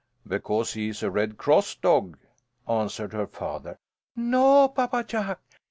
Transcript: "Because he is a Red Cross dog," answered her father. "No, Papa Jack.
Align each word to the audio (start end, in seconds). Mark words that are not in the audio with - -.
"Because 0.27 0.73
he 0.73 0.89
is 0.89 1.03
a 1.03 1.11
Red 1.11 1.37
Cross 1.37 1.75
dog," 1.75 2.17
answered 2.67 3.13
her 3.13 3.27
father. 3.27 3.77
"No, 4.15 4.67
Papa 4.69 5.03
Jack. 5.03 5.41